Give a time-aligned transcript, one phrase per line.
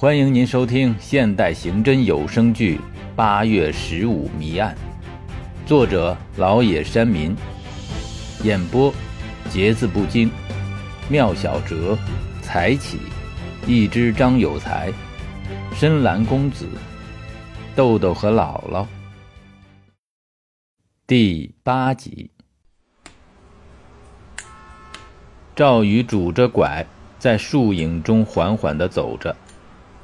[0.00, 2.76] 欢迎您收听现代刑侦有声剧
[3.16, 4.72] 《八月十五谜案》，
[5.68, 7.34] 作者老野山民，
[8.44, 8.94] 演播
[9.50, 10.30] 节字不惊，
[11.08, 11.98] 妙小哲，
[12.40, 13.00] 才起，
[13.66, 14.92] 一只张有才，
[15.74, 16.68] 深蓝公子，
[17.74, 18.86] 豆豆和姥姥。
[21.08, 22.30] 第八集，
[25.56, 26.86] 赵宇拄着拐
[27.18, 29.34] 在树影中缓缓地走着。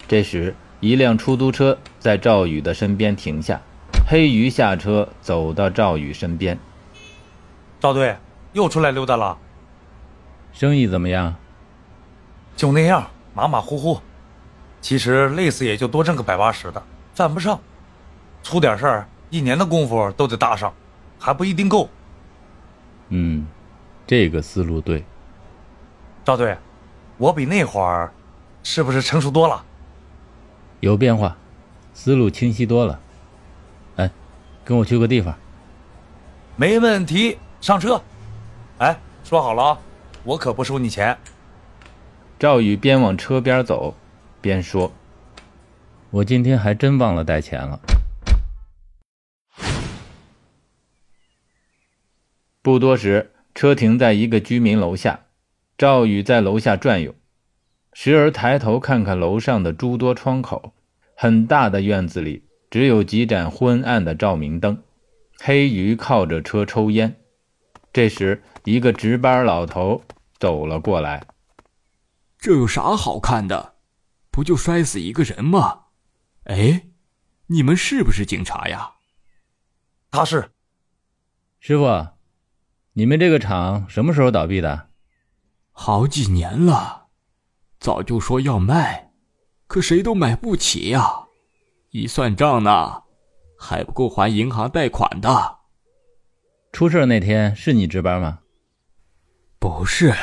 [0.06, 3.60] 这时，一辆出租车在赵宇的身边停下，
[4.06, 6.58] 黑鱼下车，走到赵宇身边。
[7.80, 8.16] 赵队
[8.52, 9.38] 又出来溜达了，
[10.52, 11.34] 生意怎么样？
[12.54, 14.00] 就那样，马马虎虎。
[14.80, 16.82] 其实累死也就多挣个百八十的，
[17.14, 17.58] 犯不上。
[18.42, 20.70] 出点事儿，一年的功夫都得搭上，
[21.18, 21.88] 还不一定够。
[23.08, 23.46] 嗯，
[24.06, 25.02] 这个思路对。
[26.22, 26.54] 赵队，
[27.16, 28.12] 我比那会儿
[28.62, 29.64] 是不是成熟多了？
[30.84, 31.38] 有变化，
[31.94, 33.00] 思路清晰多了。
[33.96, 34.10] 哎，
[34.66, 35.34] 跟我去个地方。
[36.56, 38.02] 没问题，上车。
[38.76, 39.78] 哎，说好了啊，
[40.24, 41.16] 我可不收你钱。
[42.38, 43.94] 赵宇边往车边走，
[44.42, 44.92] 边说
[46.12, 47.80] ：“我今天还真忘了带钱了。”
[52.60, 55.20] 不多时，车停在一个居民楼下，
[55.78, 57.14] 赵宇在楼下转悠。
[57.94, 60.73] 时而抬头看看楼上的诸多窗口，
[61.16, 64.82] 很大的院子里只有几盏昏暗的照明灯。
[65.38, 67.20] 黑鱼靠着车抽烟。
[67.92, 70.02] 这时，一个值班老头
[70.38, 71.24] 走了过来
[72.38, 73.74] ：“这有啥好看的？
[74.30, 75.82] 不就摔死一个人吗？
[76.44, 76.88] 哎，
[77.46, 78.94] 你们是不是警察呀
[80.10, 80.50] ？”“他是。
[81.60, 82.08] ”“师傅，
[82.94, 84.90] 你们这个厂什么时候倒闭的
[85.70, 87.08] ？”“好几年了。”
[87.78, 89.12] 早就说要卖，
[89.66, 91.26] 可谁都买不起呀！
[91.90, 93.02] 一算账呢，
[93.58, 95.58] 还不够还银行贷款的。
[96.72, 98.40] 出事那天是你值班吗？
[99.58, 100.14] 不是，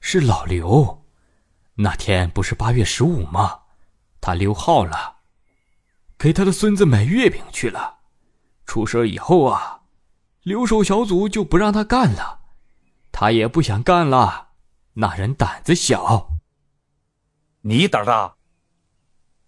[0.00, 1.04] 是老刘。
[1.76, 3.60] 那天不是八月十五吗？
[4.20, 5.16] 他溜号了，
[6.18, 7.98] 给他的孙子买月饼去了。
[8.66, 9.82] 出事以后啊，
[10.42, 12.40] 留守小组就不让他干了，
[13.12, 14.48] 他也不想干了。
[14.94, 16.28] 那人胆子小。
[17.62, 18.36] 你胆大，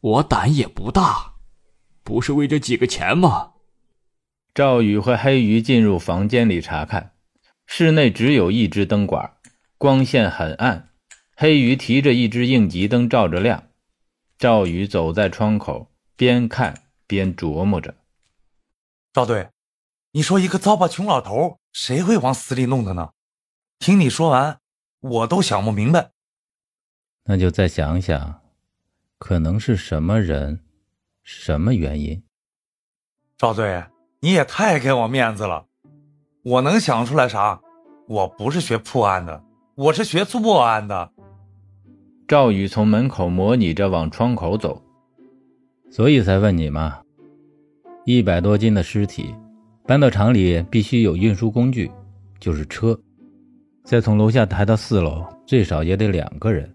[0.07, 1.35] 我胆也不大，
[2.05, 3.55] 不是为这几个钱吗？
[4.55, 7.17] 赵宇和黑鱼进入房间里查看，
[7.67, 9.37] 室内只有一只灯管，
[9.77, 10.91] 光线很暗。
[11.37, 13.65] 黑鱼提着一只应急灯照着亮。
[14.39, 17.97] 赵宇走在窗口，边看边琢磨着
[19.13, 19.49] ：“赵队，
[20.13, 23.11] 你说一个糟粕穷老头，谁会往死里弄他呢？
[23.81, 24.61] 听你说完，
[25.01, 26.13] 我都想不明白。”
[27.29, 28.41] 那就再想想，
[29.19, 30.61] 可能是什么人，
[31.23, 32.23] 什么原因？
[33.39, 33.83] 赵队，
[34.21, 35.67] 你也太给我面子了。
[36.43, 37.61] 我能想出来啥？
[38.07, 39.43] 我不是学破案的，
[39.75, 41.11] 我是学作案的。
[42.29, 44.83] 赵宇从门口模拟着往窗口走，
[45.91, 47.01] 所以才问你嘛。
[48.05, 49.35] 一百多斤的尸体，
[49.87, 51.91] 搬到厂里必须有运输工具，
[52.39, 52.99] 就是车，
[53.83, 56.73] 再从楼下抬到四楼，最少也得两个人。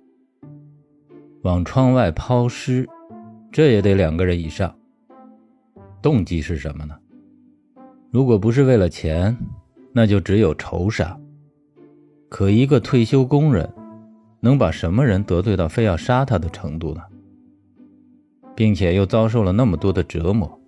[1.43, 2.87] 往窗外抛尸，
[3.51, 4.73] 这也得两个人以上。
[6.01, 6.95] 动机是什么呢？
[8.11, 9.35] 如果不是为了钱，
[9.91, 11.17] 那就只有仇杀。
[12.29, 13.67] 可一个退休工人，
[14.39, 17.01] 能把什么人得罪到非要杀他的程度呢？
[18.55, 20.59] 并且又遭受了那么多的折磨。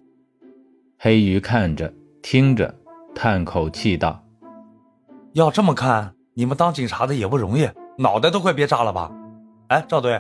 [0.97, 2.73] 黑鱼看着听着，
[3.13, 4.23] 叹口气道
[5.33, 9.11] ：“要这么看，你们当警察的也不容易，脑袋都快憋炸了吧？
[9.67, 10.19] 哎，赵队。”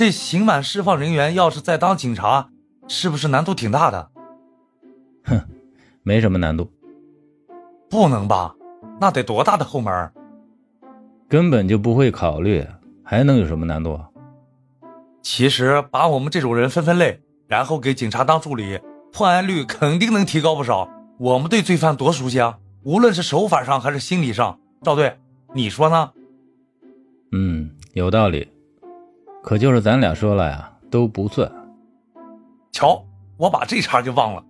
[0.00, 2.48] 这刑满释放人员要是再当警察，
[2.88, 4.10] 是不是难度挺大的？
[5.24, 5.38] 哼，
[6.02, 6.72] 没什么难度。
[7.90, 8.54] 不能吧？
[8.98, 10.10] 那得多大的后门？
[11.28, 12.66] 根本就不会考虑，
[13.04, 14.00] 还能有什么难度？
[15.20, 18.80] 其实把我们这种人分分类，然后给警察当助理，
[19.12, 20.88] 破案率肯定能提高不少。
[21.18, 24.58] 我们对罪犯多熟悉啊，无论是手法上还是心理上。
[24.82, 25.18] 赵队，
[25.54, 26.10] 你说呢？
[27.32, 28.50] 嗯，有道理。
[29.42, 31.50] 可就是咱俩说了呀，都不算。
[32.72, 33.04] 瞧，
[33.36, 34.44] 我把这茬就忘了。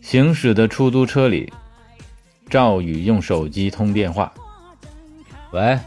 [0.00, 1.52] 行驶的出租车里，
[2.48, 4.32] 赵宇用手机通电话
[5.52, 5.78] ：“喂，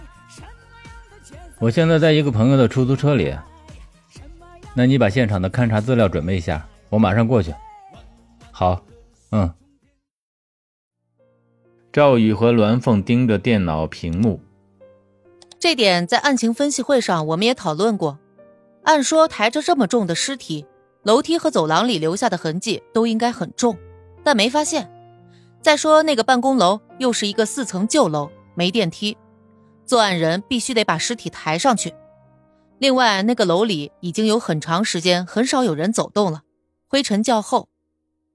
[1.60, 3.36] 我现在在一个朋友的出租车里。
[4.74, 7.54] 那你把现场的勘查资料准备一下，我马上过去。
[8.52, 8.82] 好，
[9.32, 9.52] 嗯。”
[11.96, 14.42] 赵宇和栾凤盯着电脑屏幕，
[15.58, 18.20] 这点在案情分析会上我们也讨论过。
[18.84, 20.66] 按说抬着这么重的尸体，
[21.04, 23.78] 楼梯和走廊里留下的痕迹都应该很重，
[24.26, 24.92] 但没发现。
[25.62, 29.16] 再说那个办公楼又是一个四层旧楼，没电梯，
[29.86, 31.94] 作案人必须得把尸体抬上去。
[32.78, 36.42] 另外，那个楼里已经有很长时间很少有人走动了，
[36.90, 37.70] 灰尘较厚。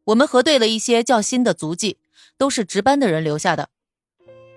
[0.04, 1.98] 我们核对了一些较新的足迹，
[2.40, 3.68] 都是值班的人留下的，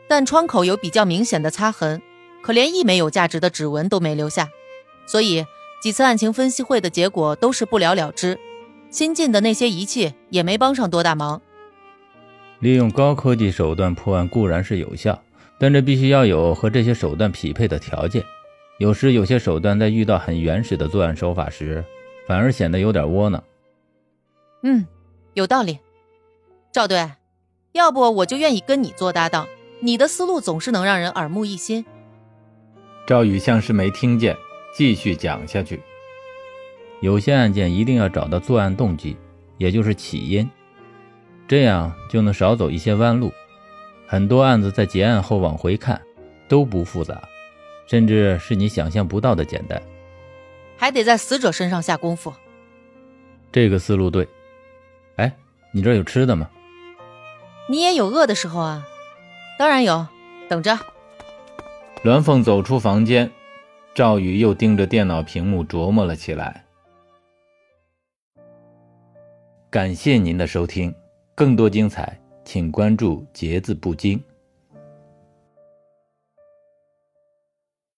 [0.07, 2.01] 但窗口有比较明显的擦痕，
[2.41, 4.49] 可连一枚有价值的指纹都没留下，
[5.05, 5.45] 所以。
[5.81, 8.39] 几次案情分析会的结果都是不了了之，
[8.89, 11.41] 新进的那些仪器也没帮上多大忙。
[12.59, 15.21] 利用高科技手段破案固然是有效，
[15.59, 18.23] 但这必须要有和这些手段匹配的条件。
[18.77, 21.83] 有时有些手段在遇到很原始的作案手法时，
[22.25, 23.43] 反而显得有点窝囊。
[24.61, 24.87] 嗯，
[25.33, 25.77] 有道理。
[26.71, 27.11] 赵队，
[27.73, 29.47] 要不我就愿意跟你做搭档，
[29.79, 31.83] 你的思路总是能让人耳目一新。
[33.07, 34.37] 赵宇像是没听见。
[34.75, 35.79] 继续讲下去。
[36.99, 39.15] 有些案件一定要找到作案动机，
[39.59, 40.49] 也就是起因，
[41.47, 43.31] 这样就能少走一些弯路。
[44.07, 46.01] 很多案子在结案后往回看
[46.47, 47.21] 都不复杂，
[47.85, 49.79] 甚至是你想象不到的简单。
[50.75, 52.33] 还得在死者身上下功夫。
[53.51, 54.27] 这个思路对。
[55.17, 55.31] 哎，
[55.71, 56.49] 你这有吃的吗？
[57.67, 58.85] 你也有饿的时候啊。
[59.57, 60.07] 当然有，
[60.49, 60.79] 等着。
[62.03, 63.31] 栾凤走出房间。
[63.95, 66.65] 赵宇又盯着电脑屏幕琢磨了起来。
[69.69, 70.93] 感谢您的收听，
[71.35, 74.19] 更多精彩，请关注“节字不惊”。